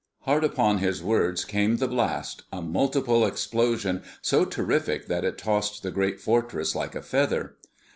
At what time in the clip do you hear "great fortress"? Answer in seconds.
5.91-6.73